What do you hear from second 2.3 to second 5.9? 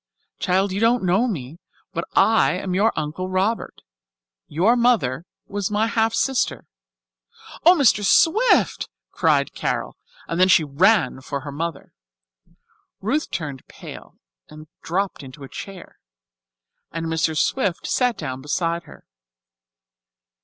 am your Uncle Robert. Your mother was my